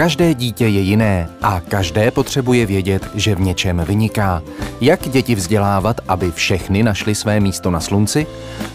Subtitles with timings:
[0.00, 4.42] Každé dítě je jiné a každé potřebuje vědět, že v něčem vyniká.
[4.80, 8.26] Jak děti vzdělávat, aby všechny našly své místo na slunci?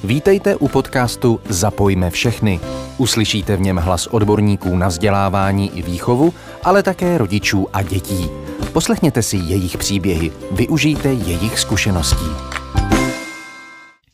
[0.04, 2.60] Vítejte u podcastu Zapojme všechny.
[2.98, 6.33] Uslyšíte v něm hlas odborníků na vzdělávání i výchovu,
[6.63, 8.29] ale také rodičů a dětí.
[8.73, 12.26] Poslechněte si jejich příběhy, využijte jejich zkušeností.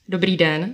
[0.09, 0.73] Dobrý den.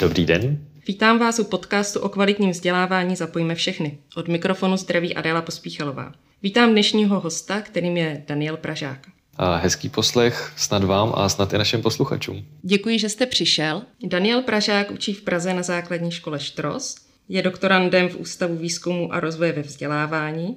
[0.00, 0.69] Dobrý den.
[0.86, 3.98] Vítám vás u podcastu o kvalitním vzdělávání Zapojíme všechny.
[4.16, 6.12] Od mikrofonu zdraví Adéla Pospíchalová.
[6.42, 9.06] Vítám dnešního hosta, kterým je Daniel Pražák.
[9.36, 12.44] A hezký poslech snad vám a snad i našim posluchačům.
[12.62, 13.82] Děkuji, že jste přišel.
[14.06, 16.96] Daniel Pražák učí v Praze na základní škole Štros,
[17.28, 20.56] je doktorandem v Ústavu výzkumu a rozvoje ve vzdělávání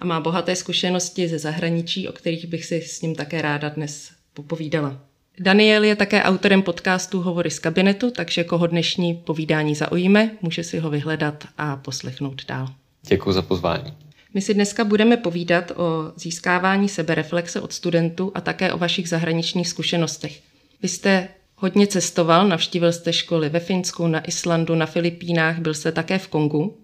[0.00, 4.10] a má bohaté zkušenosti ze zahraničí, o kterých bych si s ním také ráda dnes
[4.34, 5.00] popovídala.
[5.40, 10.78] Daniel je také autorem podcastu Hovory z kabinetu, takže koho dnešní povídání zaujíme, může si
[10.78, 12.68] ho vyhledat a poslechnout dál.
[13.08, 13.94] Děkuji za pozvání.
[14.34, 19.68] My si dneska budeme povídat o získávání sebereflexe od studentů a také o vašich zahraničních
[19.68, 20.40] zkušenostech.
[20.82, 25.92] Vy jste hodně cestoval, navštívil jste školy ve Finsku, na Islandu, na Filipínách, byl jste
[25.92, 26.78] také v Kongu.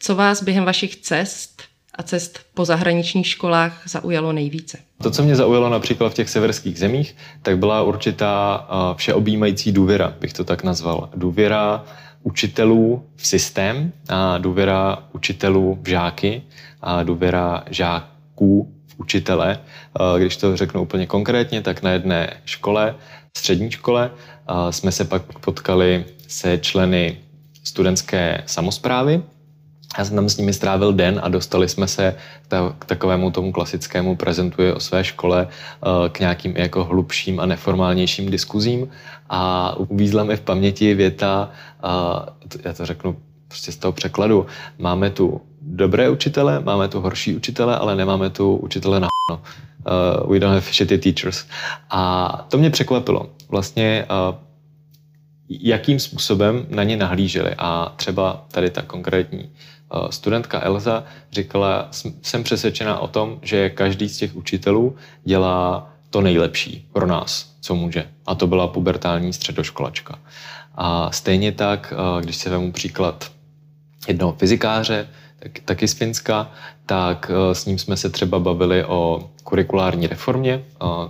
[0.00, 1.62] Co vás během vašich cest
[1.96, 4.78] a cest po zahraničních školách zaujalo nejvíce?
[5.02, 8.66] To, co mě zaujalo například v těch severských zemích, tak byla určitá
[8.96, 11.08] všeobjímající důvěra, bych to tak nazval.
[11.16, 11.84] Důvěra
[12.22, 16.42] učitelů v systém a důvěra učitelů v žáky
[16.82, 19.58] a důvěra žáků v učitele.
[20.18, 22.94] Když to řeknu úplně konkrétně, tak na jedné škole,
[23.36, 24.10] střední škole,
[24.70, 27.16] jsme se pak potkali se členy
[27.64, 29.22] studentské samozprávy,
[29.98, 32.14] já jsem tam s nimi strávil den a dostali jsme se
[32.78, 38.30] k takovému tomu klasickému prezentuje o své škole eh, k nějakým jako hlubším a neformálnějším
[38.30, 38.88] diskuzím
[39.28, 41.50] a uvízla mi v paměti věta,
[42.64, 43.16] já to řeknu
[43.48, 44.46] prostě z toho překladu,
[44.78, 49.40] máme tu dobré učitele, máme tu horší učitele, ale nemáme tu učitele na no.
[49.86, 51.46] Uh, we don't have shitty teachers.
[51.90, 53.30] A to mě překvapilo.
[53.48, 54.34] Vlastně uh,
[55.48, 57.50] jakým způsobem na ně nahlíželi.
[57.58, 59.75] A třeba tady ta konkrétní Eh,
[60.10, 61.88] studentka Elza říkala,
[62.22, 67.74] jsem přesvědčená o tom, že každý z těch učitelů dělá to nejlepší pro nás, co
[67.74, 68.08] může.
[68.26, 70.18] A to byla pubertální středoškolačka.
[70.74, 73.30] A stejně tak, eh, když se vemu příklad
[74.08, 75.08] jednoho fyzikáře,
[75.38, 76.50] tak, taky z Finska,
[76.86, 80.64] tak eh, s ním jsme se třeba bavili o kurikulární reformě,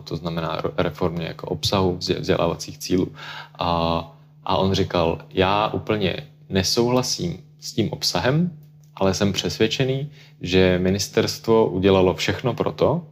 [0.05, 3.13] to znamená reformě jako obsahu vzdělávacích cílů.
[3.59, 4.01] A,
[4.45, 6.17] a on říkal, já úplně
[6.49, 8.51] nesouhlasím s tím obsahem,
[8.97, 13.07] ale jsem přesvědčený, že ministerstvo udělalo všechno pro to,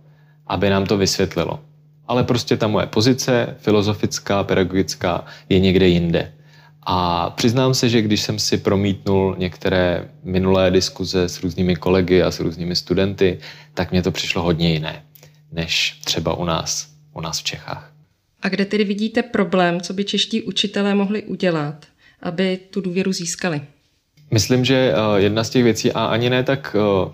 [0.47, 1.61] aby nám to vysvětlilo.
[2.09, 6.33] Ale prostě ta moje pozice, filozofická, pedagogická, je někde jinde.
[6.83, 12.31] A přiznám se, že když jsem si promítnul některé minulé diskuze s různými kolegy a
[12.31, 13.39] s různými studenty,
[13.75, 15.05] tak mě to přišlo hodně jiné,
[15.53, 17.93] než třeba u nás, u nás v Čechách.
[18.43, 21.87] A kde tedy vidíte problém, co by čeští učitelé mohli udělat,
[22.23, 23.61] aby tu důvěru získali?
[24.31, 27.11] Myslím, že eh, jedna z těch věcí, a ani ne tak eh,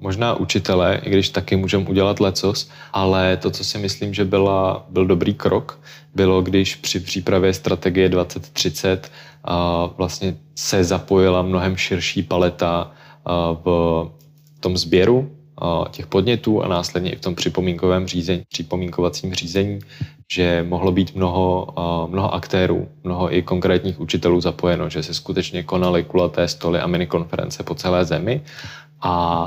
[0.00, 4.86] možná učitelé, i když taky můžeme udělat lecos, ale to, co si myslím, že byla,
[4.88, 5.80] byl dobrý krok,
[6.14, 9.10] bylo, když při přípravě strategie 2030
[9.44, 12.90] a eh, vlastně se zapojila mnohem širší paleta
[13.64, 14.10] v
[14.60, 15.30] tom sběru
[15.90, 19.78] těch podnětů a následně i v tom připomínkovém řízení, připomínkovacím řízení,
[20.32, 21.74] že mohlo být mnoho,
[22.10, 27.62] mnoho aktérů, mnoho i konkrétních učitelů zapojeno, že se skutečně konaly kulaté stoly a minikonference
[27.62, 28.42] po celé zemi
[29.02, 29.46] a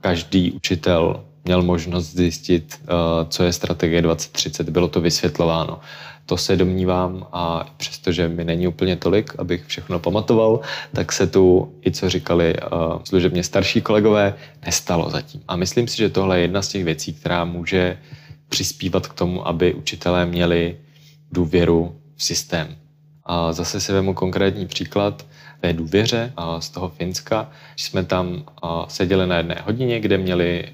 [0.00, 2.80] každý učitel měl možnost zjistit,
[3.28, 5.80] co je strategie 2030, bylo to vysvětlováno.
[6.26, 10.60] To se domnívám a přestože mi není úplně tolik, abych všechno pamatoval,
[10.92, 14.34] tak se tu i co říkali uh, služebně starší kolegové,
[14.66, 15.42] nestalo zatím.
[15.48, 17.98] A myslím si, že tohle je jedna z těch věcí, která může
[18.48, 20.76] přispívat k tomu, aby učitelé měli
[21.32, 22.76] důvěru v systém.
[23.24, 25.26] A zase si vemu konkrétní příklad
[25.60, 27.50] té důvěře z toho Finska.
[27.76, 28.44] Jsme tam
[28.88, 30.64] seděli na jedné hodině, kde měli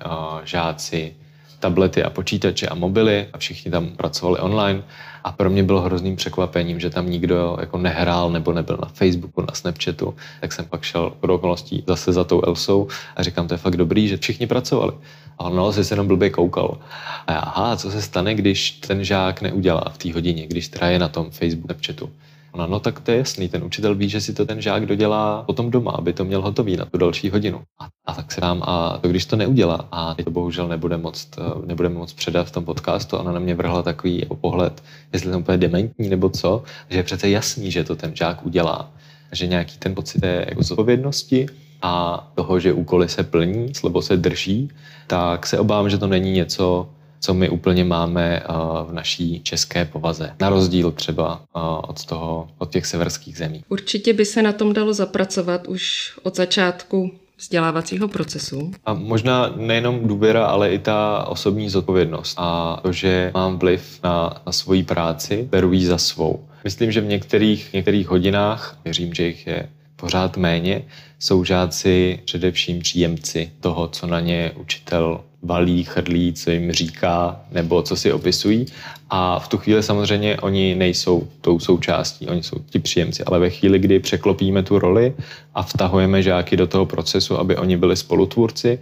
[0.44, 1.14] žáci
[1.62, 4.82] tablety a počítače a mobily a všichni tam pracovali online
[5.24, 9.40] a pro mě bylo hrozným překvapením, že tam nikdo jako nehrál nebo nebyl na Facebooku,
[9.40, 13.54] na Snapchatu, tak jsem pak šel pro okolností zase za tou Elsou a říkám, to
[13.54, 14.92] je fakt dobrý, že všichni pracovali.
[15.38, 16.78] A on no, se jenom blbě koukal.
[17.26, 20.86] A já, aha, co se stane, když ten žák neudělá v té hodině, když teda
[20.86, 22.10] je na tom Facebooku, Snapchatu.
[22.52, 25.42] Ona, no tak to je jasný, ten učitel ví, že si to ten žák dodělá
[25.42, 27.62] potom doma, aby to měl hotový na tu další hodinu.
[27.80, 30.96] A, a tak se vám, a to když to neudělá, a teď to bohužel nebude
[30.96, 34.82] moc, eh, nebudeme moc předat v tom podcastu, ona na mě vrhla takový jako pohled,
[35.12, 38.90] jestli to úplně dementní nebo co, že je přece jasný, že to ten žák udělá.
[39.32, 41.46] Že nějaký ten pocit je jako zodpovědnosti
[41.82, 44.70] a toho, že úkoly se plní, slovo se drží,
[45.06, 46.88] tak se obávám, že to není něco,
[47.20, 48.52] co my úplně máme eh,
[48.86, 50.34] v naší české povaze.
[50.40, 53.64] Na rozdíl třeba eh, od, toho, od těch severských zemí.
[53.68, 57.10] Určitě by se na tom dalo zapracovat už od začátku
[57.42, 58.70] vzdělávacího procesu.
[58.84, 64.42] A možná nejenom důvěra, ale i ta osobní zodpovědnost a to, že mám vliv na,
[64.46, 66.48] na svoji práci, beru ji za svou.
[66.64, 70.82] Myslím, že v některých, některých hodinách, věřím, že jich je pořád méně,
[71.22, 77.82] jsou žáci především příjemci toho, co na ně učitel valí, chrlí, co jim říká nebo
[77.82, 78.66] co si opisují.
[79.10, 83.50] A v tu chvíli samozřejmě oni nejsou tou součástí, oni jsou ti příjemci, ale ve
[83.50, 85.14] chvíli, kdy překlopíme tu roli
[85.54, 88.78] a vtahujeme žáky do toho procesu, aby oni byli spolutvůrci,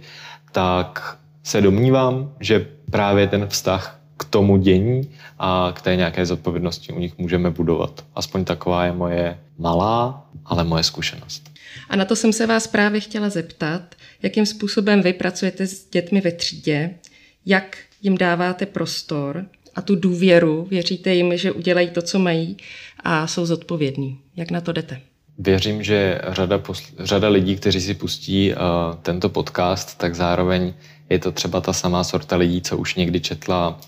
[0.51, 5.09] tak se domnívám, že právě ten vztah k tomu dění
[5.39, 8.05] a k té nějaké zodpovědnosti u nich můžeme budovat.
[8.15, 11.50] Aspoň taková je moje malá, ale moje zkušenost.
[11.89, 16.21] A na to jsem se vás právě chtěla zeptat, jakým způsobem vy pracujete s dětmi
[16.21, 16.89] ve třídě,
[17.45, 19.45] jak jim dáváte prostor
[19.75, 22.57] a tu důvěru, věříte jim, že udělají to, co mají
[22.99, 24.19] a jsou zodpovědní.
[24.35, 25.01] Jak na to jdete?
[25.39, 28.57] Věřím, že řada, posl- řada lidí, kteří si pustí uh,
[29.01, 30.73] tento podcast, tak zároveň
[31.09, 33.79] je to třeba ta samá sorta lidí, co už někdy četla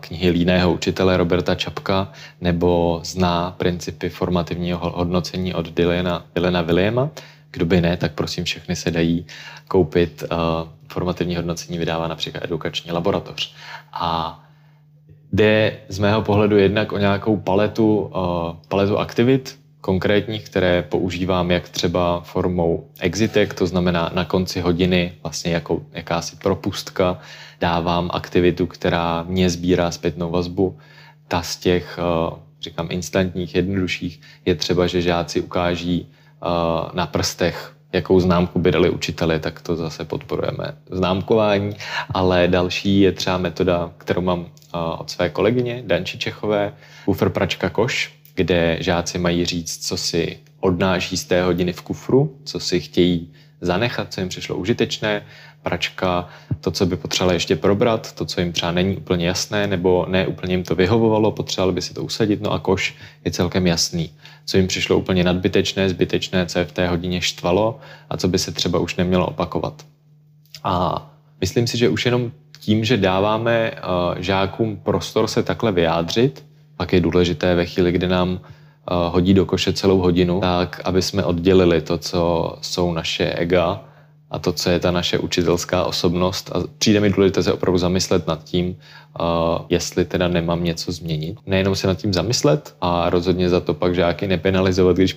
[0.00, 7.08] knihy líného učitele Roberta Čapka nebo zná principy formativního hodnocení od Dylana, Dylana Williama.
[7.50, 9.26] Kdo by ne, tak prosím všechny se dají
[9.68, 10.24] koupit.
[10.88, 13.54] Formativní hodnocení vydává například edukační laboratoř.
[13.92, 14.40] A
[15.32, 18.12] jde z mého pohledu jednak o nějakou paletu,
[18.68, 25.52] paletu aktivit, konkrétních, které používám jak třeba formou exitek, to znamená na konci hodiny vlastně
[25.52, 27.18] jako jakási propustka,
[27.60, 30.78] dávám aktivitu, která mě sbírá zpětnou vazbu.
[31.28, 36.06] Ta z těch, eh, říkám, instantních, jednodušších je třeba, že žáci ukáží
[36.42, 36.46] eh,
[36.92, 41.76] na prstech jakou známku by dali učiteli, tak to zase podporujeme známkování,
[42.14, 46.72] ale další je třeba metoda, kterou mám eh, od své kolegyně Danči Čechové,
[47.06, 52.38] Buffer Pračka Koš, kde žáci mají říct, co si odnáší z té hodiny v kufru,
[52.44, 55.22] co si chtějí zanechat, co jim přišlo užitečné,
[55.62, 56.28] pračka,
[56.60, 60.26] to, co by potřebovali ještě probrat, to, co jim třeba není úplně jasné, nebo ne
[60.26, 62.94] úplně jim to vyhovovalo, potřebovali by si to usadit, no a koš
[63.24, 64.10] je celkem jasný.
[64.44, 67.80] Co jim přišlo úplně nadbytečné, zbytečné, co je v té hodině štvalo
[68.10, 69.86] a co by se třeba už nemělo opakovat.
[70.64, 71.06] A
[71.40, 76.44] myslím si, že už jenom tím, že dáváme uh, žákům prostor se takhle vyjádřit,
[76.80, 78.38] pak je důležité ve chvíli, kdy nám uh,
[79.12, 82.20] hodí do koše celou hodinu, tak aby jsme oddělili to, co
[82.62, 83.84] jsou naše ega
[84.30, 86.50] a to, co je ta naše učitelská osobnost.
[86.56, 88.76] A přijde mi důležité se opravdu zamyslet nad tím, uh,
[89.68, 91.38] jestli teda nemám něco změnit.
[91.46, 95.16] Nejenom se nad tím zamyslet a rozhodně za to pak žáky nepenalizovat, když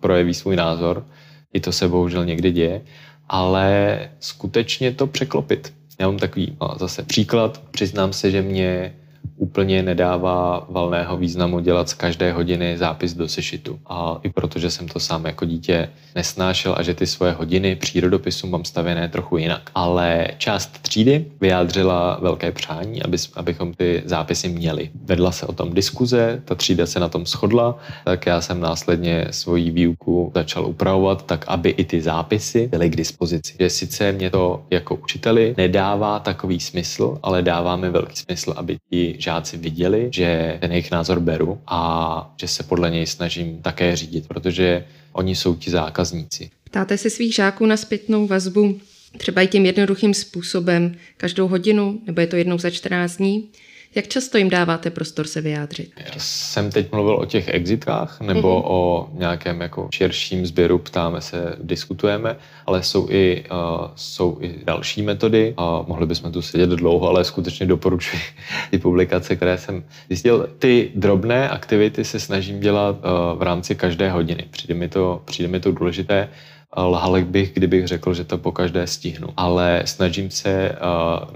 [0.00, 1.04] projeví svůj názor.
[1.52, 2.80] I to se bohužel někdy děje.
[3.28, 5.74] Ale skutečně to překlopit.
[5.98, 7.60] Já mám takový no, zase příklad.
[7.70, 8.94] Přiznám se, že mě
[9.36, 13.78] úplně nedává valného významu dělat z každé hodiny zápis do sešitu.
[13.86, 18.46] A i protože jsem to sám jako dítě nesnášel a že ty svoje hodiny přírodopisu
[18.46, 19.70] mám stavěné trochu jinak.
[19.74, 24.90] Ale část třídy vyjádřila velké přání, aby, abychom ty zápisy měli.
[25.04, 29.26] Vedla se o tom diskuze, ta třída se na tom shodla, tak já jsem následně
[29.30, 33.54] svoji výuku začal upravovat tak, aby i ty zápisy byly k dispozici.
[33.60, 38.78] Že sice mě to jako učiteli nedává takový smysl, ale dává mi velký smysl, aby
[38.90, 43.96] ti žáci viděli, že ten jejich názor beru a že se podle něj snažím také
[43.96, 46.50] řídit, protože oni jsou ti zákazníci.
[46.64, 48.80] Ptáte se svých žáků na zpětnou vazbu
[49.16, 53.48] třeba i tím jednoduchým způsobem každou hodinu, nebo je to jednou za 14 dní?
[53.94, 55.90] Jak často jim dáváte prostor se vyjádřit?
[55.96, 58.64] Já jsem teď mluvil o těch exitkách nebo mm-hmm.
[58.66, 65.02] o nějakém jako širším sběru, ptáme se, diskutujeme, ale jsou i, uh, jsou i další
[65.02, 68.22] metody a mohli bychom tu sedět dlouho, ale skutečně doporučuji
[68.70, 70.48] ty publikace, které jsem zjistil.
[70.58, 74.44] Ty drobné aktivity se snažím dělat uh, v rámci každé hodiny.
[74.50, 76.28] Přijde mi to, přijde mi to důležité
[76.76, 79.28] Lhal bych, kdybych řekl, že to po každé stihnu.
[79.36, 80.76] Ale snažím se eh,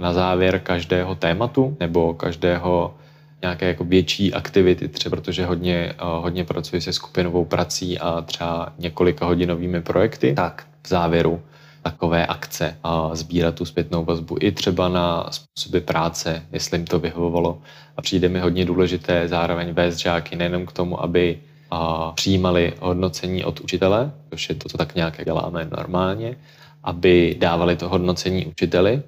[0.00, 2.94] na závěr každého tématu nebo každého
[3.42, 8.72] nějaké jako větší aktivity, třeba protože hodně, eh, hodně pracuji se skupinovou prací a třeba
[8.78, 11.42] několika hodinovými projekty, tak v závěru
[11.82, 16.98] takové akce a sbírat tu zpětnou vazbu i třeba na způsoby práce, jestli jim to
[16.98, 17.58] vyhovovalo.
[17.96, 21.38] A přijde mi hodně důležité zároveň vést žáky nejenom k tomu, aby
[21.70, 26.36] a přijímali hodnocení od učitele, což je to, co tak nějak děláme normálně,
[26.82, 29.02] aby dávali to hodnocení učiteli,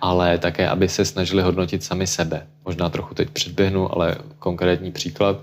[0.00, 2.46] ale také, aby se snažili hodnotit sami sebe.
[2.64, 5.36] Možná trochu teď předběhnu, ale konkrétní příklad.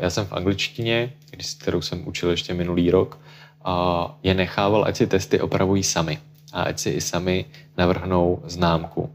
[0.00, 1.12] Já jsem v angličtině,
[1.60, 3.18] kterou jsem učil ještě minulý rok,
[4.22, 6.18] je nechával, ať si testy opravují sami
[6.52, 7.44] a ať si i sami
[7.78, 9.10] navrhnou známku.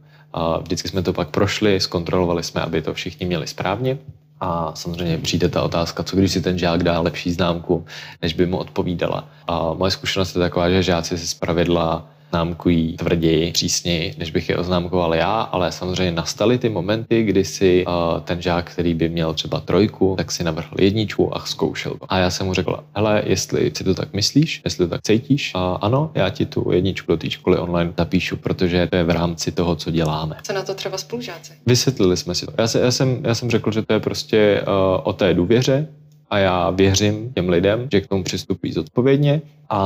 [0.61, 3.97] Vždycky jsme to pak prošli, zkontrolovali jsme, aby to všichni měli správně.
[4.41, 7.85] A samozřejmě přijde ta otázka, co když si ten žák dá lepší známku,
[8.21, 9.27] než by mu odpovídala.
[9.47, 14.57] A moje zkušenost je taková, že žáci si zpravidla známkují tvrději, přísněji, než bych je
[14.57, 19.33] oznámkoval já, ale samozřejmě nastaly ty momenty, kdy si uh, ten žák, který by měl
[19.33, 22.05] třeba trojku, tak si navrhl jedničku a zkoušel to.
[22.09, 25.53] A já jsem mu řekl, hele, jestli si to tak myslíš, jestli to tak cítíš,
[25.55, 29.09] uh, ano, já ti tu jedničku do té školy online zapíšu, protože to je v
[29.09, 30.35] rámci toho, co děláme.
[30.43, 31.53] Co na to třeba spolužáci?
[31.65, 32.51] Vysvětlili jsme si to.
[32.57, 34.73] Já, se, já, jsem, já jsem řekl, že to je prostě uh,
[35.03, 35.87] o té důvěře,
[36.29, 39.79] a já věřím těm lidem, že k tomu přistupují zodpovědně a,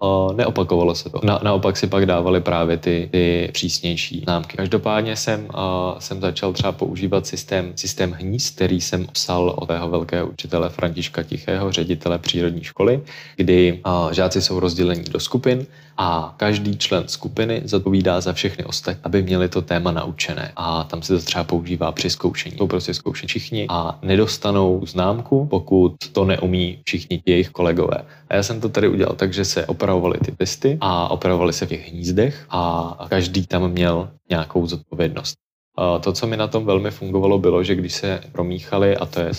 [0.00, 1.20] a neopakovalo se to.
[1.24, 4.56] Na, naopak si pak dávali právě ty, ty přísnější známky.
[4.56, 9.88] Každopádně jsem, a, jsem začal třeba používat systém, systém hnízd, který jsem psal od tého
[9.88, 13.00] velkého učitele Františka Tichého, ředitele přírodní školy,
[13.36, 19.00] kdy a, žáci jsou rozděleni do skupin a každý člen skupiny zodpovídá za všechny ostatní,
[19.04, 20.52] aby měli to téma naučené.
[20.56, 22.56] A tam se to třeba používá při zkoušení.
[22.56, 27.96] To prostě zkoušení všichni a nedostanou známku, pokud to neumí všichni jejich kolegové.
[28.28, 31.66] A já jsem to tady udělal tak, že se opravovaly ty testy a opravovaly se
[31.66, 35.34] v těch hnízdech a každý tam měl nějakou zodpovědnost.
[36.00, 39.30] To, co mi na tom velmi fungovalo, bylo, že když se promíchali, a to je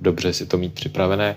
[0.00, 1.36] dobře si to mít připravené,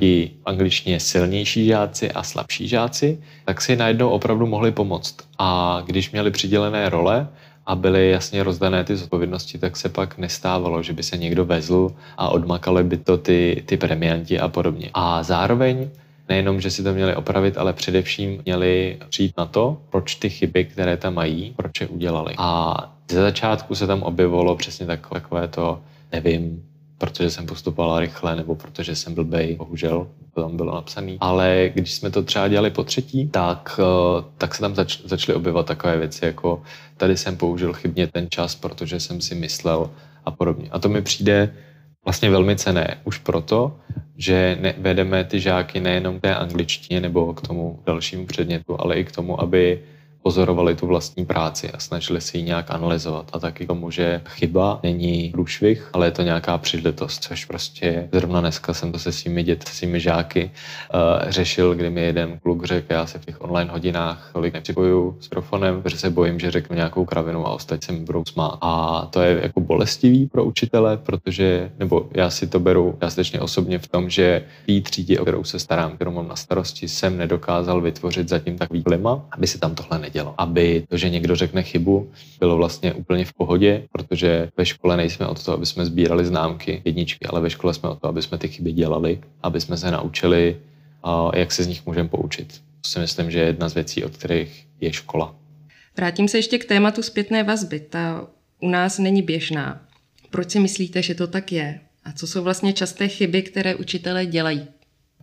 [0.00, 5.16] i angličtině silnější žáci a slabší žáci, tak si najednou opravdu mohli pomoct.
[5.38, 7.28] A když měli přidělené role
[7.66, 11.90] a byly jasně rozdané ty zodpovědnosti, tak se pak nestávalo, že by se někdo vezl
[12.16, 14.90] a odmakali by to ty, ty premianti a podobně.
[14.94, 15.90] A zároveň
[16.28, 20.64] nejenom, že si to měli opravit, ale především měli přijít na to, proč ty chyby,
[20.64, 22.34] které tam mají, proč je udělali.
[22.38, 22.76] A
[23.10, 25.80] ze začátku se tam objevilo přesně takové, takové to,
[26.12, 26.62] nevím,
[27.02, 31.16] protože jsem postupoval rychle nebo protože jsem blbej, bohužel to tam bylo napsané.
[31.20, 35.36] Ale když jsme to třeba dělali po třetí, tak, eh, tak se tam zač, začaly
[35.36, 36.62] objevovat takové věci, jako
[36.96, 39.90] tady jsem použil chybně ten čas, protože jsem si myslel
[40.24, 40.68] a podobně.
[40.70, 41.54] A to mi přijde
[42.04, 43.76] vlastně velmi cené už proto,
[44.16, 48.94] že ne, vedeme ty žáky nejenom k té angličtině nebo k tomu dalšímu předmětu, ale
[48.94, 49.82] i k tomu, aby
[50.22, 53.30] pozorovali tu vlastní práci a snažili si ji nějak analyzovat.
[53.32, 58.40] A taky tomu, že chyba není průšvih, ale je to nějaká příležitost, což prostě zrovna
[58.40, 60.50] dneska jsem to se svými děti, se svými žáky
[60.94, 65.16] uh, řešil, kdy mi jeden kluk řekl, já se v těch online hodinách tolik nepřipoju
[65.20, 68.58] s mikrofonem, protože se bojím, že řeknu nějakou kravinu a ostatní se mi budou smát.
[68.60, 73.78] A to je jako bolestivý pro učitele, protože, nebo já si to beru částečně osobně
[73.78, 77.80] v tom, že té třídě, o kterou se starám, kterou mám na starosti, jsem nedokázal
[77.80, 80.11] vytvořit zatím takový klima, aby se tam tohle nedělo.
[80.38, 85.26] Aby to, že někdo řekne chybu, bylo vlastně úplně v pohodě, protože ve škole nejsme
[85.26, 88.38] od toho, aby jsme sbírali známky, jedničky, ale ve škole jsme od toho, aby jsme
[88.38, 90.56] ty chyby dělali, aby jsme se naučili,
[91.34, 92.60] jak se z nich můžeme poučit.
[92.80, 95.34] To si myslím, že je jedna z věcí, od kterých je škola.
[95.96, 97.80] Vrátím se ještě k tématu zpětné vazby.
[97.80, 98.26] Ta
[98.60, 99.80] u nás není běžná.
[100.30, 101.80] Proč si myslíte, že to tak je?
[102.04, 104.66] A co jsou vlastně časté chyby, které učitelé dělají?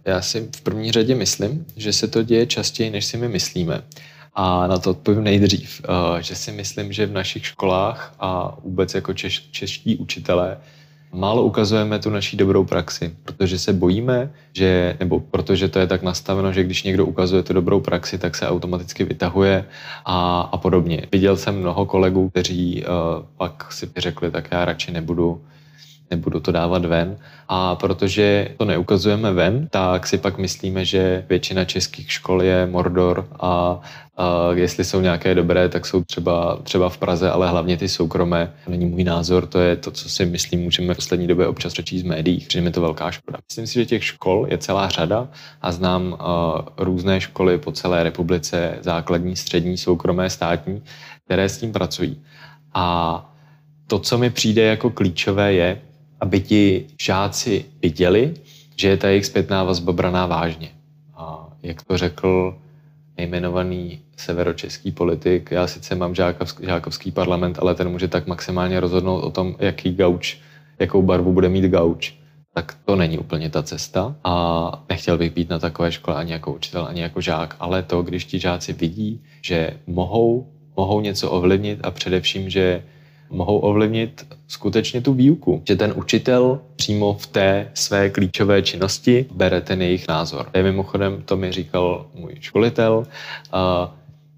[0.06, 3.84] Já si v první řadě myslím, že se to děje častěji, než si my myslíme.
[4.42, 8.96] A na to odpovím nejdřív, eh, že si myslím, že v našich školách a vůbec
[8.96, 10.58] jako češ, čeští učitelé
[11.12, 16.04] málo ukazujeme tu naší dobrou praxi, protože se bojíme, že, nebo protože to je tak
[16.04, 19.66] nastaveno, že když někdo ukazuje tu dobrou praxi, tak se automaticky vytahuje
[20.06, 21.06] a, a podobně.
[21.12, 25.42] Viděl jsem mnoho kolegů, kteří uh, pak si řekli, tak já radši nebudu
[26.12, 27.18] nebudu to dávat ven.
[27.48, 33.28] A protože to neukazujeme ven, tak si pak myslíme, že většina českých škol je Mordor
[33.40, 33.82] a,
[34.18, 38.54] a jestli jsou nějaké dobré, tak jsou třeba, třeba v Praze, ale hlavně ty soukromé.
[38.68, 42.00] Není můj názor, to je to, co si myslím, můžeme v poslední době občas řečit
[42.00, 43.38] z médií, že je to velká škoda.
[43.50, 45.28] Myslím si, že těch škol je celá řada
[45.62, 46.18] a znám uh,
[46.78, 50.84] různé školy po celé republice, základní, střední, soukromé, státní,
[51.26, 52.22] které s tím pracují.
[52.74, 53.26] A
[53.88, 55.82] to, co mi přijde jako klíčové, je,
[56.20, 58.34] aby ti žáci viděli,
[58.76, 60.70] že je ta jejich zpětná vazba braná vážně.
[61.16, 62.58] A jak to řekl
[63.18, 69.20] nejmenovaný severočeský politik, já sice mám žákovský, žákovský parlament, ale ten může tak maximálně rozhodnout
[69.20, 70.38] o tom, jaký gauč,
[70.80, 72.14] jakou barvu bude mít gauč,
[72.54, 74.16] tak to není úplně ta cesta.
[74.24, 78.02] A nechtěl bych být na takové škole ani jako učitel, ani jako žák, ale to,
[78.02, 80.48] když ti žáci vidí, že mohou,
[80.78, 82.84] mohou něco ovlivnit a především, že
[83.30, 85.62] mohou ovlivnit skutečně tu výuku.
[85.68, 90.50] Že ten učitel přímo v té své klíčové činnosti bere ten jejich názor.
[90.54, 93.08] je mimochodem, to mi říkal můj školitel,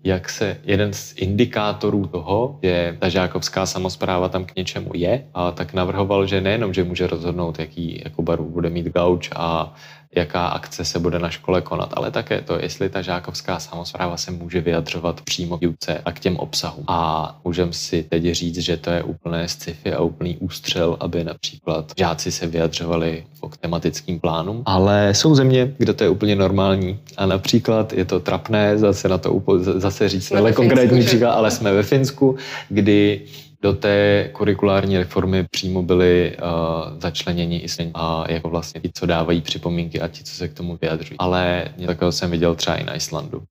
[0.04, 5.52] jak se jeden z indikátorů toho, že ta žákovská samozpráva tam k něčemu je, a
[5.52, 9.74] tak navrhoval, že nejenom, že může rozhodnout, jaký, jakou barvu bude mít gauč a
[10.16, 14.32] jaká akce se bude na škole konat, ale také to, jestli ta žákovská samozpráva se
[14.32, 16.84] může vyjadřovat přímo k výuce a k těm obsahům.
[16.88, 21.92] A můžeme si teď říct, že to je úplné sci-fi a úplný ústřel, aby například
[21.98, 27.26] žáci se vyjadřovali k tematickým plánům, ale jsou země, kde to je úplně normální a
[27.26, 31.84] například je to trapné, zase na to zase říct, ale konkrétní příklad, ale jsme ve
[31.84, 32.36] Finsku,
[32.70, 33.22] kdy
[33.62, 39.06] do té kurikulární reformy přímo byli uh, začleněni i sněň a jako vlastně ti, co
[39.06, 41.18] dávají připomínky a ti, co se k tomu vyjadřují.
[41.18, 43.44] Ale něco takového jsem viděl třeba i na Islandu.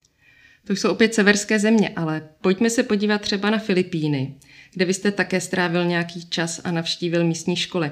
[0.67, 4.35] To jsou opět severské země, ale pojďme se podívat třeba na Filipíny,
[4.75, 7.91] kde vy jste také strávil nějaký čas a navštívil místní školy.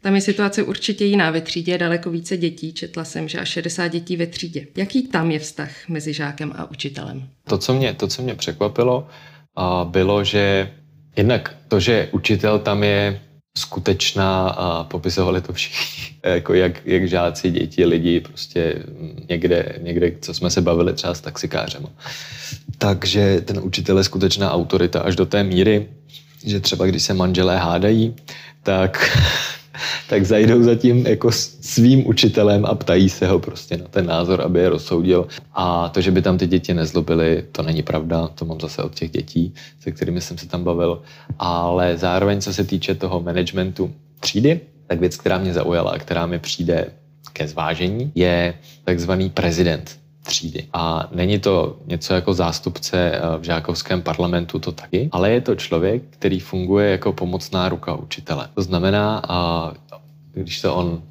[0.00, 1.30] Tam je situace určitě jiná.
[1.30, 2.72] Ve třídě je daleko více dětí.
[2.72, 4.66] Četla jsem, že až 60 dětí ve třídě.
[4.76, 7.28] Jaký tam je vztah mezi žákem a učitelem?
[7.48, 9.08] To, co mě, to, co mě překvapilo,
[9.84, 10.70] bylo, že
[11.16, 13.20] Jednak to, že učitel tam je
[13.58, 18.82] skutečná a popisovali to všichni, jako jak, jak žáci, děti, lidi, prostě
[19.28, 21.86] někde, někde, co jsme se bavili třeba s taxikářem.
[22.78, 25.88] Takže ten učitel je skutečná autorita až do té míry,
[26.46, 28.14] že třeba když se manželé hádají,
[28.62, 29.18] tak
[30.08, 34.42] tak zajdou za tím jako svým učitelem a ptají se ho prostě na ten názor,
[34.42, 35.26] aby je rozsoudil.
[35.52, 38.94] A to, že by tam ty děti nezlobily, to není pravda, to mám zase od
[38.94, 41.02] těch dětí, se kterými jsem se tam bavil.
[41.38, 46.26] Ale zároveň, co se týče toho managementu třídy, tak věc, která mě zaujala a která
[46.26, 46.86] mi přijde
[47.32, 48.54] ke zvážení, je
[48.84, 50.66] takzvaný prezident třídy.
[50.72, 55.54] A není to něco jako zástupce eh, v žákovském parlamentu, to taky, ale je to
[55.54, 58.48] člověk, který funguje jako pomocná ruka učitele.
[58.54, 59.72] To znamená, a
[60.32, 61.02] když se on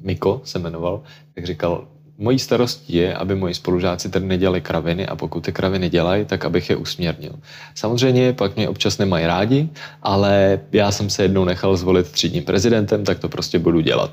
[0.00, 1.02] Miko se jmenoval,
[1.34, 1.84] tak říkal,
[2.18, 6.44] mojí starostí je, aby moji spolužáci tady nedělali kraviny a pokud ty kraviny dělají, tak
[6.44, 7.32] abych je usměrnil.
[7.74, 9.68] Samozřejmě pak mě občas nemají rádi,
[10.02, 14.10] ale já jsem se jednou nechal zvolit třídním prezidentem, tak to prostě budu dělat.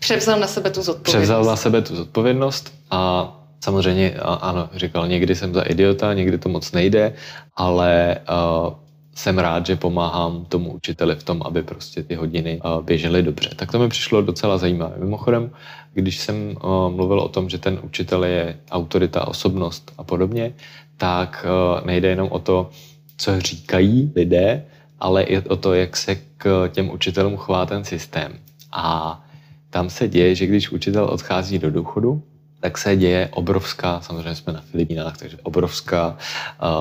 [0.00, 1.12] Převzal na sebe tu zodpovědnost.
[1.12, 3.32] Převzal na sebe tu zodpovědnost a
[3.64, 7.12] Samozřejmě, ano, říkal, někdy jsem za idiota, někdy to moc nejde,
[7.56, 8.74] ale uh,
[9.14, 13.50] jsem rád, že pomáhám tomu učiteli v tom, aby prostě ty hodiny uh, běžely dobře.
[13.56, 14.94] Tak to mi přišlo docela zajímavé.
[14.98, 15.50] Mimochodem,
[15.92, 20.52] když jsem uh, mluvil o tom, že ten učitel je autorita, osobnost a podobně,
[20.96, 22.70] tak uh, nejde jenom o to,
[23.16, 24.64] co říkají lidé,
[25.00, 28.32] ale i o to, jak se k těm učitelům chová ten systém.
[28.72, 29.24] A
[29.70, 32.22] tam se děje, že když učitel odchází do důchodu,
[32.64, 36.16] tak se děje obrovská, samozřejmě jsme na Filipínách, takže obrovská uh,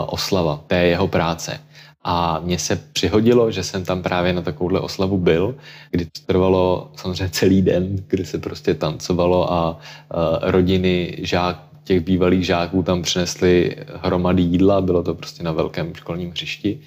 [0.07, 1.59] oslava té jeho práce.
[2.03, 5.55] A mně se přihodilo, že jsem tam právě na takovouhle oslavu byl,
[5.91, 9.77] kdy to trvalo samozřejmě celý den, kdy se prostě tancovalo a uh,
[10.41, 16.31] rodiny žák, těch bývalých žáků tam přinesly hromady jídla, bylo to prostě na velkém školním
[16.31, 16.79] hřišti,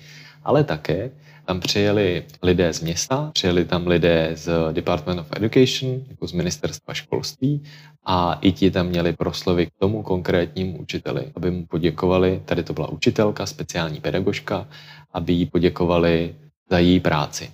[0.45, 1.11] ale také
[1.47, 6.95] tam přijeli lidé z města, přijeli tam lidé z Department of Education, jako z ministerstva
[6.95, 7.63] školství
[8.05, 12.73] a i ti tam měli proslovy k tomu konkrétnímu učiteli, aby mu poděkovali, tady to
[12.73, 14.69] byla učitelka, speciální pedagožka,
[15.13, 16.35] aby jí poděkovali
[16.71, 17.51] za její práci.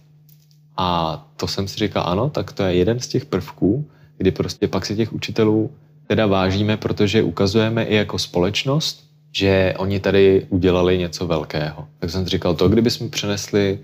[0.77, 4.69] A to jsem si říkal, ano, tak to je jeden z těch prvků, kdy prostě
[4.69, 5.71] pak si těch učitelů
[6.07, 11.89] teda vážíme, protože ukazujeme i jako společnost, že oni tady udělali něco velkého.
[11.99, 13.79] Tak jsem si říkal, to kdybychom přenesli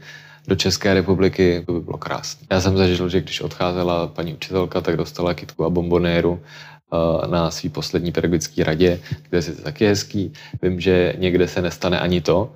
[0.49, 2.47] do České republiky, to by bylo krásné.
[2.51, 7.51] Já jsem zažil, že když odcházela paní učitelka, tak dostala kitku a bombonéru eh, na
[7.51, 10.33] svý poslední pedagogické radě, kde je taky hezký.
[10.63, 12.53] Vím, že někde se nestane ani to,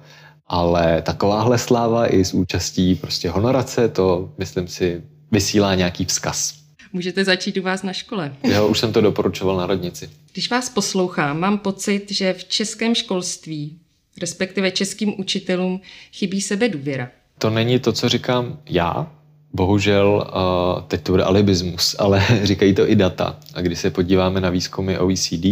[0.47, 6.62] ale takováhle sláva i s účastí prostě honorace, to myslím si vysílá nějaký vzkaz.
[6.93, 8.37] Můžete začít u vás na škole.
[8.45, 10.11] Jo, už jsem to doporučoval na radnici.
[10.33, 13.79] Když vás poslouchám, mám pocit, že v českém školství,
[14.21, 15.81] respektive českým učitelům,
[16.13, 17.11] chybí sebe důvěra.
[17.39, 19.13] To není to, co říkám já,
[19.53, 20.31] Bohužel
[20.77, 23.37] uh, teď to bude alibismus, ale říkají to i data.
[23.55, 25.47] A když se podíváme na výzkumy OECD,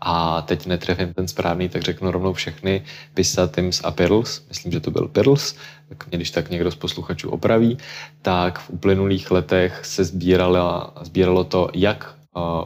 [0.00, 2.82] a teď netrefím ten správný, tak řeknu rovnou všechny,
[3.14, 5.54] PISA, TIMS a PIRLS, myslím, že to byl PIRLS,
[5.88, 7.78] tak mě když tak někdo z posluchačů opraví,
[8.22, 12.14] tak v uplynulých letech se sbíralo, sbíralo to, jak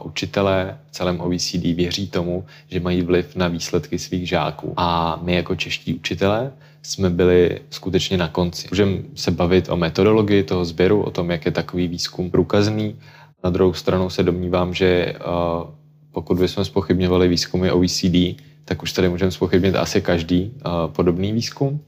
[0.03, 4.73] učitelé v celém OECD věří tomu, že mají vliv na výsledky svých žáků.
[4.77, 6.51] A my jako čeští učitelé
[6.83, 8.67] jsme byli skutečně na konci.
[8.71, 12.95] Můžeme se bavit o metodologii toho sběru, o tom, jak je takový výzkum průkazný.
[13.43, 15.69] Na druhou stranu se domnívám, že uh,
[16.11, 21.81] pokud bychom spochybňovali výzkumy OECD, tak už tady můžeme spochybnit asi každý uh, podobný výzkum.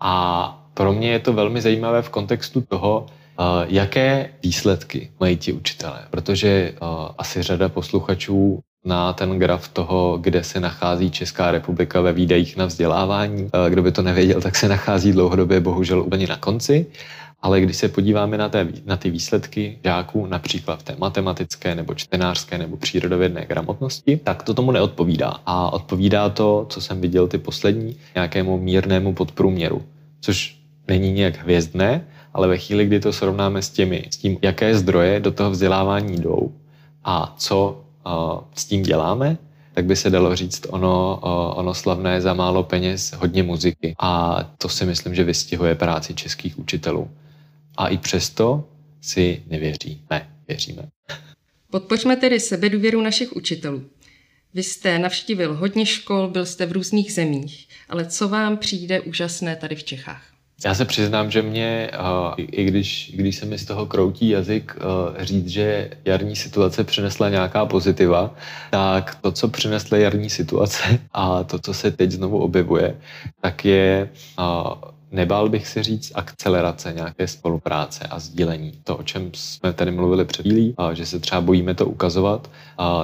[0.00, 3.06] A pro mě je to velmi zajímavé v kontextu toho,
[3.66, 5.98] jaké výsledky mají ti učitelé.
[6.10, 6.74] Protože
[7.18, 12.66] asi řada posluchačů na ten graf toho, kde se nachází Česká republika ve výdajích na
[12.66, 13.50] vzdělávání.
[13.68, 16.86] Kdo by to nevěděl, tak se nachází dlouhodobě bohužel úplně na konci.
[17.42, 21.94] Ale když se podíváme na, té, na ty výsledky žáků, například v té matematické nebo
[21.94, 25.36] čtenářské nebo přírodovědné gramotnosti, tak to tomu neodpovídá.
[25.46, 29.82] A odpovídá to, co jsem viděl ty poslední, nějakému mírnému podprůměru,
[30.20, 34.74] což není nějak hvězdné, ale ve chvíli, kdy to srovnáme s těmi, s tím, jaké
[34.74, 36.52] zdroje do toho vzdělávání jdou
[37.04, 38.12] a co uh,
[38.54, 39.38] s tím děláme,
[39.74, 43.94] tak by se dalo říct ono, uh, ono slavné za málo peněz, hodně muziky.
[43.98, 47.10] A to si myslím, že vystihuje práci českých učitelů.
[47.76, 48.64] A i přesto
[49.00, 50.88] si nevěříme, věříme.
[51.70, 53.82] Podpořme tedy sebedůvěru našich učitelů.
[54.54, 59.56] Vy jste navštívil hodně škol, byl jste v různých zemích, ale co vám přijde úžasné
[59.56, 60.31] tady v Čechách?
[60.64, 61.90] Já se přiznám, že mě,
[62.36, 64.76] i když, když se mi z toho kroutí jazyk
[65.18, 68.34] říct, že jarní situace přinesla nějaká pozitiva,
[68.70, 72.96] tak to, co přinesla jarní situace a to, co se teď znovu objevuje,
[73.40, 74.08] tak je
[75.12, 78.72] nebál bych si říct akcelerace nějaké spolupráce a sdílení.
[78.84, 82.50] To, o čem jsme tady mluvili před chvílí, že se třeba bojíme to ukazovat,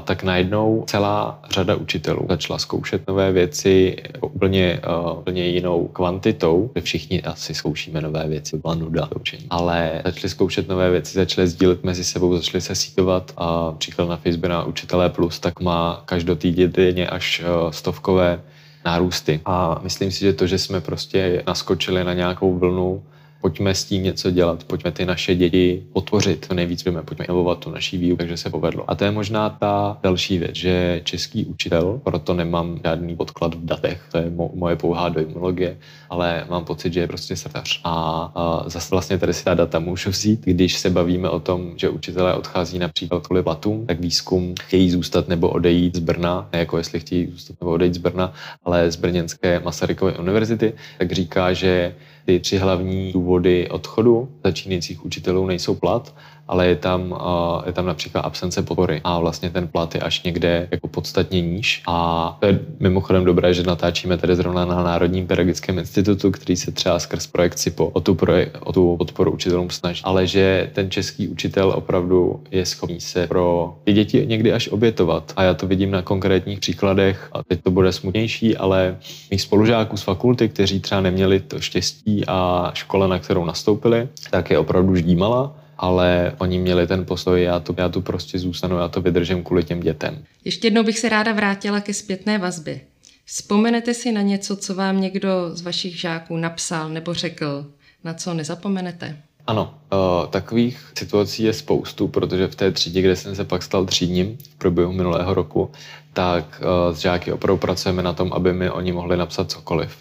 [0.04, 4.80] tak najednou celá řada učitelů začala zkoušet nové věci úplně,
[5.18, 9.46] úplně jinou kvantitou, že všichni asi zkoušíme nové věci, byla nuda učení.
[9.50, 14.16] Ale začali zkoušet nové věci, začali sdílet mezi sebou, začali se sítovat a příklad na
[14.16, 18.40] Facebook na Učitelé Plus, tak má každotýdenně až stovkové
[18.84, 19.40] nárůsty.
[19.44, 23.02] A myslím si, že to, že jsme prostě naskočili na nějakou vlnu
[23.40, 27.58] pojďme s tím něco dělat, pojďme ty naše děti podpořit, to nejvíc víme, pojďme inovovat
[27.58, 28.90] tu naší výuku, takže se povedlo.
[28.90, 33.64] A to je možná ta další věc, že český učitel, proto nemám žádný podklad v
[33.64, 35.78] datech, to je mo- moje pouhá dojmologie,
[36.10, 37.80] ale mám pocit, že je prostě srdcař.
[37.84, 37.92] A,
[38.34, 41.88] a zase vlastně tady si ta data můžu vzít, když se bavíme o tom, že
[41.88, 46.78] učitelé odchází například kvůli platům, tak výzkum chtějí zůstat nebo odejít z Brna, ne jako
[46.78, 48.32] jestli chtějí zůstat nebo odejít z Brna,
[48.64, 51.94] ale z Brněnské Masarykovy univerzity, tak říká, že
[52.28, 56.14] ty tři hlavní důvody odchodu začínajících učitelů nejsou plat,
[56.48, 57.18] ale je tam,
[57.66, 61.82] je tam například absence podpory a vlastně ten plat je až někde jako podstatně níž.
[61.86, 66.72] A to je mimochodem dobré, že natáčíme tady zrovna na Národním pedagogickém institutu, který se
[66.72, 70.00] třeba skrz projekt SIPO o tu, projek- o tu podporu učitelům snaží.
[70.04, 75.32] Ale že ten český učitel opravdu je schopný se pro ty děti někdy až obětovat.
[75.36, 78.96] A já to vidím na konkrétních příkladech a teď to bude smutnější, ale
[79.30, 84.50] mých spolužáků z fakulty, kteří třeba neměli to štěstí a škola, na kterou nastoupili, tak
[84.50, 88.88] je opravdu ždímala ale oni měli ten postoj, já tu, já tu prostě zůstanu, já
[88.88, 90.24] to vydržím kvůli těm dětem.
[90.44, 92.80] Ještě jednou bych se ráda vrátila ke zpětné vazbě.
[93.24, 97.66] Vzpomenete si na něco, co vám někdo z vašich žáků napsal nebo řekl,
[98.04, 99.16] na co nezapomenete?
[99.46, 103.86] Ano, uh, takových situací je spoustu, protože v té třídě, kde jsem se pak stal
[103.86, 105.70] třídním v průběhu minulého roku,
[106.12, 109.96] tak uh, s žáky opravdu pracujeme na tom, aby mi oni mohli napsat cokoliv.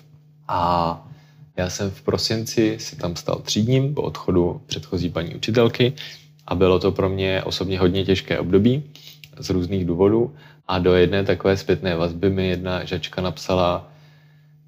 [0.47, 1.08] A
[1.58, 5.93] já jsem v prosinci si tam stal třídním po odchodu předchozí paní učitelky
[6.48, 8.84] a bylo to pro mě osobně hodně těžké období
[9.39, 10.36] z různých důvodů
[10.67, 13.91] a do jedné takové zpětné vazby mi jedna žačka napsala,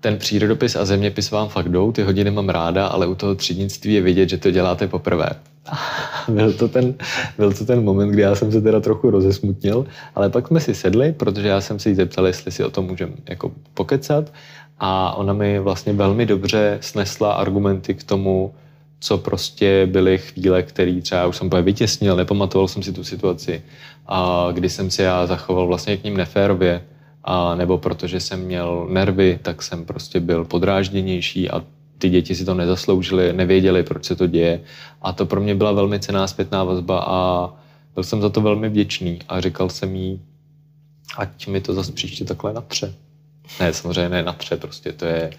[0.01, 3.93] ten přírodopis a zeměpis vám fakt jdou, ty hodiny mám ráda, ale u toho třídnictví
[3.93, 5.29] je vidět, že to děláte poprvé.
[6.27, 6.93] byl, to ten,
[7.37, 10.75] byl to ten moment, kdy já jsem se teda trochu rozesmutnil, ale pak jsme si
[10.75, 14.33] sedli, protože já jsem si jí zeptal, jestli si o tom můžeme jako pokecat
[14.79, 18.53] a ona mi vlastně velmi dobře snesla argumenty k tomu,
[18.99, 23.63] co prostě byly chvíle, které třeba už jsem úplně vytěsnil, nepamatoval jsem si tu situaci,
[24.07, 26.81] a kdy jsem si já zachoval vlastně k ním neférově,
[27.23, 31.63] a nebo protože jsem měl nervy, tak jsem prostě byl podrážděnější a
[31.97, 34.61] ty děti si to nezasloužily, nevěděli, proč se to děje.
[35.01, 37.49] A to pro mě byla velmi cená zpětná vazba a
[37.95, 40.21] byl jsem za to velmi vděčný a říkal jsem jí,
[41.17, 42.93] ať mi to zase příště takhle natře.
[43.59, 45.31] Ne, samozřejmě ne natře, prostě to je,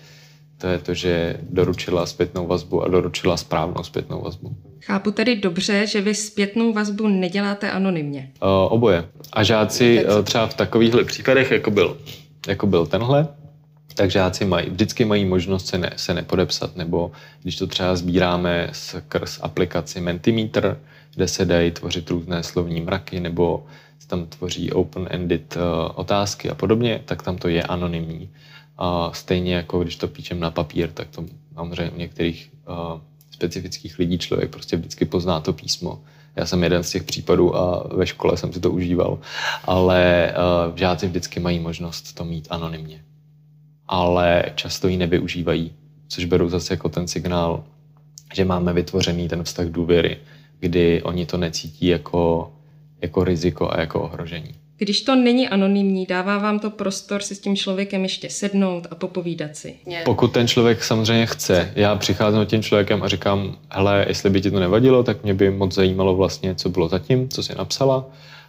[0.58, 4.56] to je to, že doručila zpětnou vazbu a doručila správnou zpětnou vazbu.
[4.80, 8.30] Chápu tedy dobře, že vy zpětnou vazbu neděláte anonymně.
[8.42, 9.08] Uh, oboje.
[9.32, 11.98] A žáci uh, třeba v takovýchhle případech, jako byl,
[12.48, 13.28] jako byl tenhle,
[13.94, 18.68] tak žáci mají, vždycky mají možnost se, ne, se nepodepsat, nebo když to třeba sbíráme
[18.72, 20.78] skrz aplikaci Mentimeter,
[21.14, 23.66] kde se dají tvořit různé slovní mraky, nebo
[24.10, 25.62] tam tvoří open-ended uh,
[25.94, 28.30] otázky a podobně, tak tam to je anonymní.
[28.78, 33.98] A stejně jako když to píčem na papír, tak to samozřejmě u některých uh, specifických
[33.98, 36.02] lidí člověk prostě vždycky pozná to písmo.
[36.36, 39.18] Já jsem jeden z těch případů a ve škole jsem si to užíval,
[39.64, 43.04] ale uh, žáci vždycky mají možnost to mít anonymně.
[43.88, 45.72] Ale často ji nevyužívají,
[46.08, 47.64] což beru zase jako ten signál,
[48.34, 50.18] že máme vytvořený ten vztah důvěry,
[50.60, 52.52] kdy oni to necítí jako,
[53.02, 54.54] jako riziko a jako ohrožení.
[54.82, 58.94] Když to není anonymní, dává vám to prostor si s tím člověkem ještě sednout a
[58.94, 59.74] popovídat si.
[60.04, 61.72] Pokud ten člověk samozřejmě chce.
[61.76, 65.50] Já přicházím tím člověkem a říkám, hele, jestli by ti to nevadilo, tak mě by
[65.50, 68.06] moc zajímalo vlastně, co bylo zatím, co jsi napsala.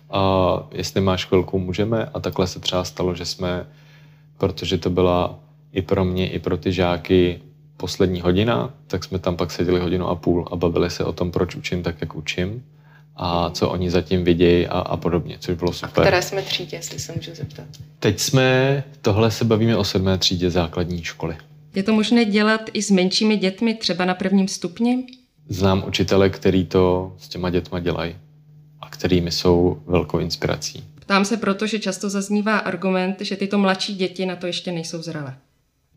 [0.10, 2.10] A jestli máš chvilku, můžeme.
[2.14, 3.66] A takhle se třeba stalo, že jsme,
[4.38, 5.40] protože to byla
[5.74, 7.40] i pro mě, i pro ty žáky
[7.78, 11.32] poslední hodina, tak jsme tam pak seděli hodinu a půl a bavili se o tom,
[11.32, 12.64] proč učím tak, jak učím
[13.16, 15.90] a co oni zatím vidějí a, a podobně, což bylo super.
[15.90, 17.66] A které jsme třídě, jestli se můžu zeptat?
[18.00, 21.38] Teď jsme, tohle se bavíme o sedmé třídě základní školy.
[21.76, 25.04] Je to možné dělat i s menšími dětmi, třeba na prvním stupni?
[25.50, 28.16] Znám učitele, který to s těma dětma dělají
[28.82, 30.84] a kterými jsou velkou inspirací.
[31.00, 35.02] Ptám se proto, že často zaznívá argument, že tyto mladší děti na to ještě nejsou
[35.02, 35.36] zralé.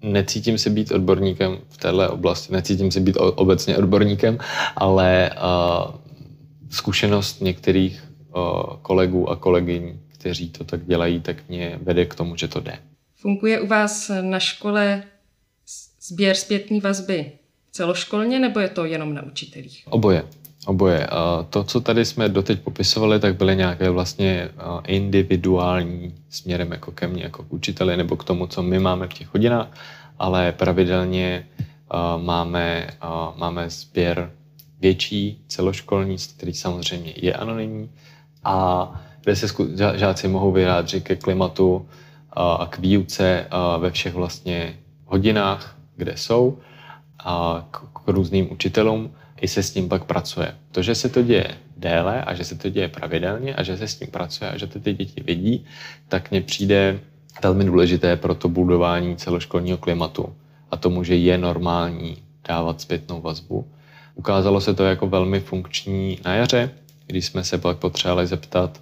[0.02, 4.38] Necítím se být odborníkem v této oblasti, necítím se být obecně odborníkem,
[4.76, 5.94] ale uh,
[6.74, 8.04] zkušenost některých
[8.36, 8.42] uh,
[8.82, 12.78] kolegů a kolegyň, kteří to tak dělají, tak mě vede k tomu, že to jde.
[13.16, 15.02] Funguje u vás na škole
[16.02, 17.32] sběr zpětní vazby
[17.72, 19.84] celoškolně, nebo je to jenom na učitelích?
[19.90, 20.24] Oboje.
[20.66, 21.08] Oboje.
[21.50, 24.48] To, co tady jsme doteď popisovali, tak byly nějaké vlastně
[24.86, 29.12] individuální směrem jako ke mně, jako k učiteli, nebo k tomu, co my máme v
[29.12, 29.68] těch hodinách,
[30.18, 31.46] ale pravidelně
[32.16, 32.90] máme,
[33.36, 34.30] máme sběr
[34.84, 37.90] větší, celoškolní, který samozřejmě je anonymní
[38.44, 38.54] a
[39.24, 39.46] kde se
[39.94, 41.88] žáci mohou vyjádřit ke klimatu
[42.36, 43.46] a k výuce
[43.78, 46.58] ve všech vlastně hodinách, kde jsou,
[47.24, 50.54] a k různým učitelům i se s tím pak pracuje.
[50.72, 53.88] To, že se to děje déle a že se to děje pravidelně a že se
[53.88, 55.64] s tím pracuje a že to ty děti vidí,
[56.08, 57.00] tak mně přijde
[57.42, 60.34] velmi důležité pro to budování celoškolního klimatu
[60.70, 62.16] a tomu, že je normální
[62.48, 63.64] dávat zpětnou vazbu.
[64.14, 66.70] Ukázalo se to jako velmi funkční na jaře,
[67.06, 68.80] když jsme se pak potřebovali zeptat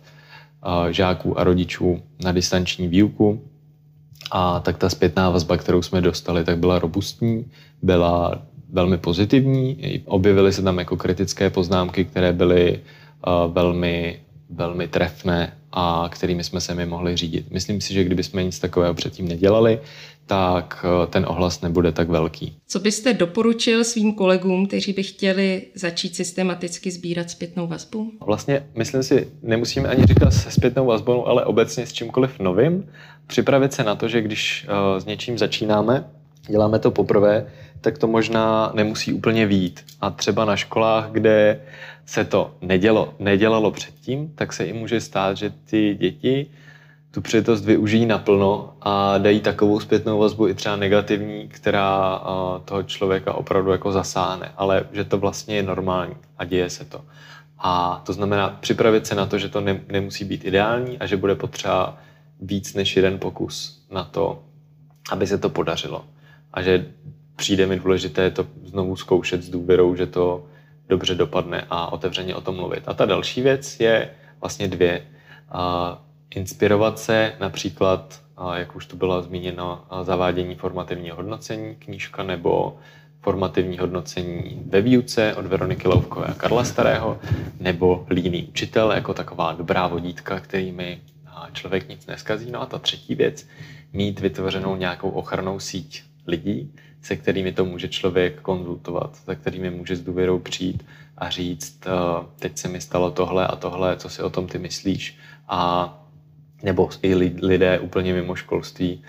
[0.91, 3.43] žáků a rodičů na distanční výuku.
[4.31, 7.51] A tak ta zpětná vazba, kterou jsme dostali, tak byla robustní,
[7.83, 8.43] byla
[8.73, 9.77] velmi pozitivní.
[10.05, 12.81] Objevily se tam jako kritické poznámky, které byly
[13.27, 17.51] uh, velmi, velmi trefné a kterými jsme se my mohli řídit.
[17.51, 19.81] Myslím si, že kdybychom nic takového předtím nedělali,
[20.27, 22.57] tak uh, ten ohlas nebude tak velký.
[22.67, 28.13] Co byste doporučil svým kolegům, kteří by chtěli začít systematicky sbírat zpětnou vazbu?
[28.27, 32.89] Vlastně, myslím si, nemusíme ani říkat se zpětnou vazbou, ale obecně s čímkoliv novým.
[33.27, 36.05] Připravit se na to, že když uh, s něčím začínáme,
[36.49, 37.47] děláme to poprvé,
[37.81, 39.85] tak to možná nemusí úplně vít.
[40.01, 41.61] A třeba na školách, kde
[42.07, 46.47] se to nedělo, nedělalo předtím, tak se i může stát, že ty děti
[47.13, 52.21] tu přijetost využijí naplno a dají takovou zpětnou vazbu i třeba negativní, která
[52.65, 57.05] toho člověka opravdu jako zasáhne, ale že to vlastně je normální a děje se to.
[57.59, 61.17] A to znamená připravit se na to, že to ne, nemusí být ideální a že
[61.17, 61.99] bude potřeba
[62.41, 64.43] víc než jeden pokus na to,
[65.11, 66.05] aby se to podařilo.
[66.53, 66.87] A že
[67.37, 70.47] přijde mi důležité to znovu zkoušet s důvěrou, že to
[70.89, 72.85] dobře dopadne a otevřeně o tom mluvit.
[72.87, 75.07] A ta další věc je vlastně dvě.
[76.35, 78.21] Inspirovat se například,
[78.55, 82.77] jak už tu bylo zmíněno, zavádění formativního hodnocení, knížka nebo
[83.21, 87.19] formativní hodnocení ve výuce od Veroniky Louvkové a Karla Starého,
[87.61, 91.01] nebo líný učitel jako taková dobrá vodítka, kterými
[91.53, 92.51] člověk nic neskazí.
[92.51, 93.47] No a ta třetí věc,
[93.93, 99.97] mít vytvořenou nějakou ochranou síť lidí, se kterými to může člověk konzultovat, se kterými může
[99.97, 100.87] s důvěrou přijít
[101.19, 101.81] a říct,
[102.39, 105.19] teď se mi stalo tohle a tohle, co si o tom ty myslíš.
[105.49, 106.02] A
[106.63, 109.05] nebo i lidé úplně mimo školství,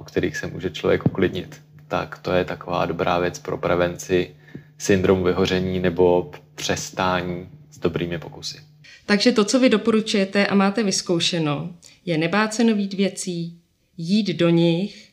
[0.00, 1.62] u kterých se může člověk uklidnit.
[1.88, 4.36] Tak to je taková dobrá věc pro prevenci
[4.78, 8.58] syndromu vyhoření nebo přestání s dobrými pokusy.
[9.06, 11.74] Takže to, co vy doporučujete a máte vyzkoušeno,
[12.06, 13.58] je nebát se nových věcí,
[13.96, 15.08] jít do nich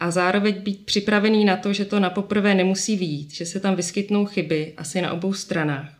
[0.00, 3.76] a zároveň být připravený na to, že to na poprvé nemusí výjít, že se tam
[3.76, 5.98] vyskytnou chyby asi na obou stranách.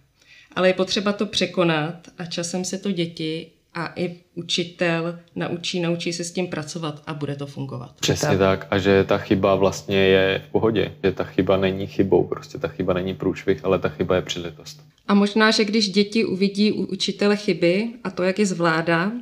[0.52, 6.12] Ale je potřeba to překonat a časem se to děti a i učitel naučí, naučí
[6.12, 7.90] se s tím pracovat a bude to fungovat.
[8.00, 8.66] Přesně tak.
[8.70, 10.92] A že ta chyba vlastně je v pohodě.
[11.04, 12.24] Že ta chyba není chybou.
[12.24, 14.80] Prostě ta chyba není průšvih, ale ta chyba je příležitost.
[15.08, 19.12] A možná, že když děti uvidí u učitele chyby a to, jak je zvládá,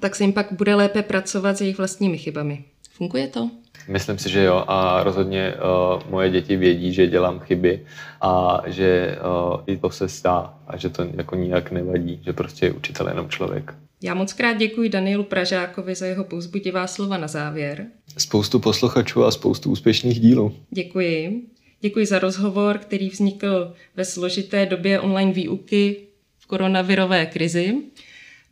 [0.00, 2.64] tak se jim pak bude lépe pracovat s jejich vlastními chybami.
[2.90, 3.50] Funguje to?
[3.88, 7.86] Myslím si, že jo a rozhodně uh, moje děti vědí, že dělám chyby
[8.20, 9.18] a že
[9.52, 13.08] uh, i to se stá a že to jako nijak nevadí, že prostě je učitel
[13.08, 13.74] jenom člověk.
[14.02, 17.86] Já moc krát děkuji Danielu Pražákovi za jeho pouzbudivá slova na závěr.
[18.18, 20.54] Spoustu posluchačů a spoustu úspěšných dílů.
[20.70, 21.42] Děkuji.
[21.80, 25.96] Děkuji za rozhovor, který vznikl ve složité době online výuky
[26.38, 27.74] v koronavirové krizi.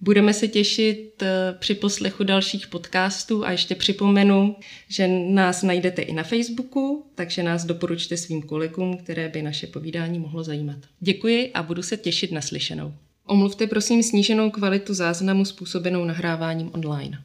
[0.00, 4.56] Budeme se těšit eh, při poslechu dalších podcastů a ještě připomenu,
[4.88, 10.18] že nás najdete i na Facebooku, takže nás doporučte svým kolegům, které by naše povídání
[10.18, 10.78] mohlo zajímat.
[11.00, 12.94] Děkuji a budu se těšit na slyšenou.
[13.30, 17.18] Omluvte prosím sníženou kvalitu záznamu způsobenou nahráváním online.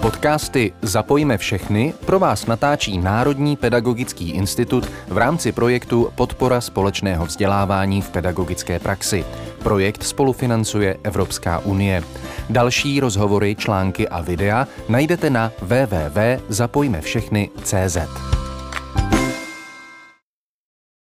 [0.00, 8.02] Podcasty Zapojíme všechny pro vás natáčí Národní pedagogický institut v rámci projektu Podpora společného vzdělávání
[8.02, 9.24] v pedagogické praxi.
[9.62, 12.02] Projekt spolufinancuje Evropská unie.
[12.50, 17.98] Další rozhovory, články a videa najdete na www.zapojmevšechny.cz.